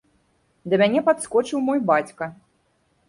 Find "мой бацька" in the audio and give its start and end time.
1.67-2.33